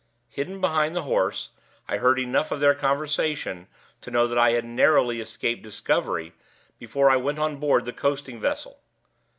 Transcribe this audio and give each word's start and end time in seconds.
Hidden 0.29 0.61
behind 0.61 0.95
the 0.95 1.03
horse, 1.03 1.51
I 1.87 1.97
heard 1.97 2.17
enough 2.17 2.49
of 2.51 2.59
their 2.59 2.73
conversation 2.73 3.67
to 4.01 4.09
know 4.09 4.25
that 4.25 4.35
I 4.35 4.53
had 4.53 4.65
narrowly 4.65 5.21
escaped 5.21 5.61
discovery 5.61 6.33
before 6.79 7.11
I 7.11 7.17
went 7.17 7.37
on 7.37 7.57
board 7.57 7.85
the 7.85 7.93
coasting 7.93 8.39
vessel. 8.39 8.79